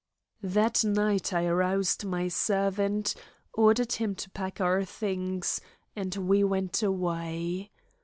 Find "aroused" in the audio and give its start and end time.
1.45-2.05